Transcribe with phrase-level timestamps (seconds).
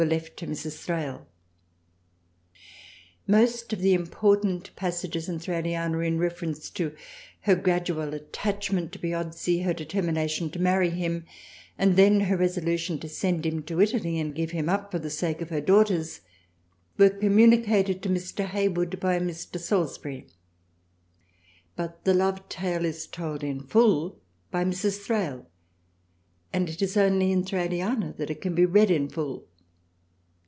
[3.27, 6.95] Most of the important passages in" Thraliana" in reference to
[7.41, 11.25] her gradual attachment to Piozzi, her determination to marry him,
[11.77, 15.11] and then her resolution to send him to Italy and give him up for the
[15.11, 16.21] sake of her daughters,
[16.97, 18.45] were communicated to Mr.
[18.45, 19.59] Hayward by Mr.
[19.59, 20.25] Salusbury.
[21.75, 24.97] But the love tale is told in full by Mrs.
[25.05, 25.45] Thrale
[26.51, 29.45] and it is only in Thraliana that it can be read in full.